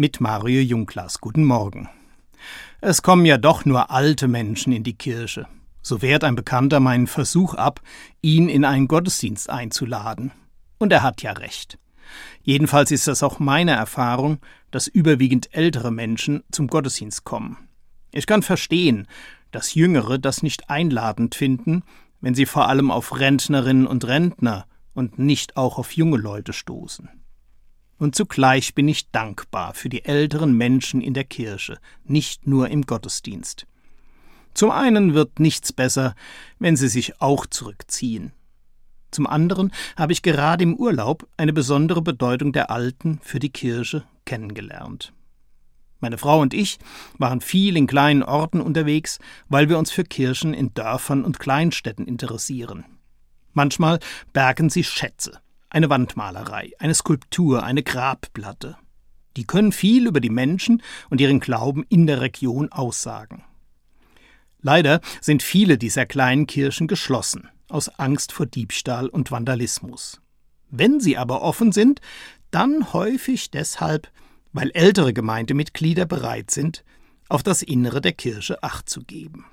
[0.00, 1.20] mit Mario Junglas.
[1.20, 1.90] Guten Morgen.
[2.80, 5.46] Es kommen ja doch nur alte Menschen in die Kirche.
[5.82, 7.82] So wehrt ein Bekannter meinen Versuch ab,
[8.22, 10.32] ihn in einen Gottesdienst einzuladen.
[10.78, 11.78] Und er hat ja recht.
[12.42, 14.38] Jedenfalls ist das auch meine Erfahrung,
[14.70, 17.58] dass überwiegend ältere Menschen zum Gottesdienst kommen.
[18.10, 19.06] Ich kann verstehen,
[19.50, 21.82] dass Jüngere das nicht einladend finden,
[22.22, 24.64] wenn sie vor allem auf Rentnerinnen und Rentner
[24.94, 27.19] und nicht auch auf junge Leute stoßen.
[28.00, 32.86] Und zugleich bin ich dankbar für die älteren Menschen in der Kirche, nicht nur im
[32.86, 33.66] Gottesdienst.
[34.54, 36.14] Zum einen wird nichts besser,
[36.58, 38.32] wenn sie sich auch zurückziehen.
[39.10, 44.04] Zum anderen habe ich gerade im Urlaub eine besondere Bedeutung der Alten für die Kirche
[44.24, 45.12] kennengelernt.
[45.98, 46.78] Meine Frau und ich
[47.18, 49.18] waren viel in kleinen Orten unterwegs,
[49.50, 52.86] weil wir uns für Kirchen in Dörfern und Kleinstädten interessieren.
[53.52, 53.98] Manchmal
[54.32, 55.38] bergen sie Schätze,
[55.70, 58.76] eine Wandmalerei, eine Skulptur, eine Grabplatte.
[59.36, 63.44] Die können viel über die Menschen und ihren Glauben in der Region aussagen.
[64.60, 70.20] Leider sind viele dieser kleinen Kirchen geschlossen, aus Angst vor Diebstahl und Vandalismus.
[70.68, 72.00] Wenn sie aber offen sind,
[72.50, 74.10] dann häufig deshalb,
[74.52, 76.84] weil ältere Gemeindemitglieder bereit sind,
[77.28, 79.46] auf das Innere der Kirche Acht zu geben.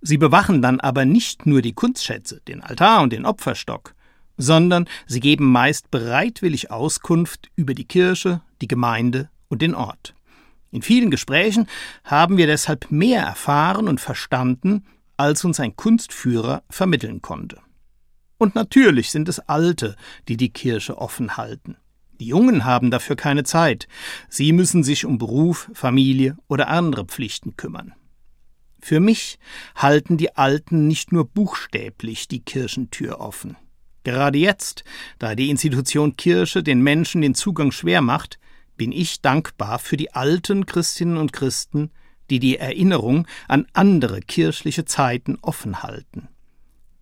[0.00, 3.94] Sie bewachen dann aber nicht nur die Kunstschätze, den Altar und den Opferstock,
[4.36, 10.14] sondern sie geben meist bereitwillig Auskunft über die Kirche, die Gemeinde und den Ort.
[10.70, 11.66] In vielen Gesprächen
[12.04, 14.84] haben wir deshalb mehr erfahren und verstanden,
[15.16, 17.58] als uns ein Kunstführer vermitteln konnte.
[18.38, 19.96] Und natürlich sind es Alte,
[20.28, 21.76] die die Kirche offen halten.
[22.20, 23.88] Die Jungen haben dafür keine Zeit.
[24.28, 27.94] Sie müssen sich um Beruf, Familie oder andere Pflichten kümmern.
[28.80, 29.38] Für mich
[29.74, 33.56] halten die Alten nicht nur buchstäblich die Kirchentür offen.
[34.04, 34.84] Gerade jetzt,
[35.18, 38.38] da die Institution Kirche den Menschen den Zugang schwer macht,
[38.76, 41.90] bin ich dankbar für die alten Christinnen und Christen,
[42.30, 46.28] die die Erinnerung an andere kirchliche Zeiten offen halten.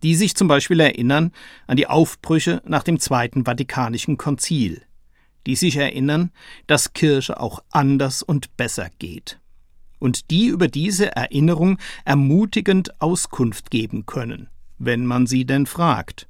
[0.02, 1.32] Die sich zum Beispiel erinnern
[1.66, 4.82] an die Aufbrüche nach dem Zweiten Vatikanischen Konzil,
[5.46, 6.32] die sich erinnern,
[6.66, 9.38] dass Kirche auch anders und besser geht,
[9.98, 14.48] und die über diese Erinnerung ermutigend Auskunft geben können,
[14.78, 16.28] wenn man sie denn fragt.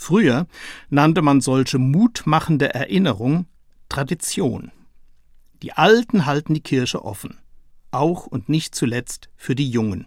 [0.00, 0.46] Früher
[0.90, 3.46] nannte man solche mutmachende Erinnerung
[3.88, 4.70] Tradition.
[5.60, 7.36] Die Alten halten die Kirche offen,
[7.90, 10.06] auch und nicht zuletzt für die Jungen.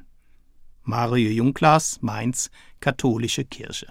[0.83, 3.87] Mario Junglas, Mainz, Katholische Kirche.